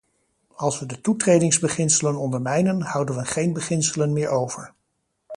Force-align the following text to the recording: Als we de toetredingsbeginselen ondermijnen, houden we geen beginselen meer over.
Als 0.55 0.79
we 0.79 0.85
de 0.85 1.01
toetredingsbeginselen 1.01 2.15
ondermijnen, 2.15 2.81
houden 2.81 3.15
we 3.15 3.25
geen 3.25 3.53
beginselen 3.53 4.13
meer 4.13 4.29
over. 4.29 4.73